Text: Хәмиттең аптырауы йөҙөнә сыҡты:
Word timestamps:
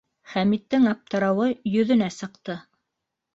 Хәмиттең 0.29 0.87
аптырауы 0.91 1.51
йөҙөнә 1.73 2.09
сыҡты: 2.17 2.57